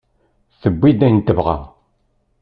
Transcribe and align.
Tewwi-d 0.61 1.01
ayen 1.05 1.21
tebɣa. 1.27 1.57